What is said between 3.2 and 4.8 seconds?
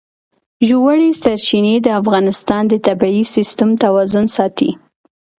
سیسټم توازن ساتي.